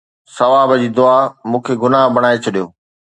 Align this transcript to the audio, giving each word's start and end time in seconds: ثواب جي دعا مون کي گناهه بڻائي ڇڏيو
ثواب 0.35 0.69
جي 0.81 0.87
دعا 0.99 1.19
مون 1.49 1.61
کي 1.65 1.73
گناهه 1.83 2.13
بڻائي 2.15 2.37
ڇڏيو 2.45 2.65